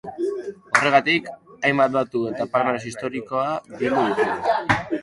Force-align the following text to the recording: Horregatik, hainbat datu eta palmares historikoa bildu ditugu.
Horregatik, 0.77 1.27
hainbat 1.69 1.93
datu 1.99 2.23
eta 2.33 2.49
palmares 2.57 2.83
historikoa 2.95 3.47
bildu 3.77 4.09
ditugu. 4.11 4.61